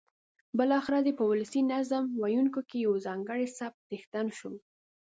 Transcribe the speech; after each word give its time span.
بالاخره 0.57 0.99
دی 1.05 1.13
په 1.19 1.23
ولسي 1.31 1.61
نظم 1.73 2.03
ویونکیو 2.21 2.67
کې 2.69 2.77
د 2.79 2.83
یوه 2.85 2.97
ځانګړي 3.07 3.45
سبک 3.57 3.79
څښتن 3.89 4.27
شو. 4.37 4.51